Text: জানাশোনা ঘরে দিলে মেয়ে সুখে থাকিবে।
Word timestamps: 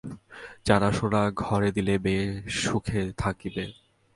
জানাশোনা 0.65 1.21
ঘরে 1.35 1.69
দিলে 1.71 1.95
মেয়ে 1.97 2.25
সুখে 2.59 3.01
থাকিবে। 3.17 3.63